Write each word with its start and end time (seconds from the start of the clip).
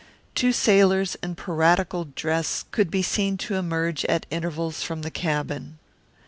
Two 0.33 0.51
sailors 0.51 1.13
in 1.21 1.35
piratical 1.35 2.05
dress 2.05 2.65
could 2.71 2.89
be 2.89 3.03
seen 3.03 3.37
to 3.37 3.53
emerge 3.53 4.03
at 4.05 4.25
intervals 4.31 4.81
from 4.81 5.03
the 5.03 5.11
cabin. 5.11 5.77